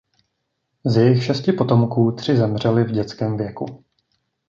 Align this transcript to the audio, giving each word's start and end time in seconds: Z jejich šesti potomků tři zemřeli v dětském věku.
Z 0.83 0.95
jejich 0.97 1.23
šesti 1.23 1.53
potomků 1.53 2.11
tři 2.11 2.37
zemřeli 2.37 2.83
v 2.83 2.91
dětském 2.91 3.37
věku. 3.37 3.85